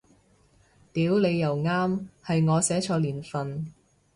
[0.93, 3.71] 屌你又啱，係我寫錯年份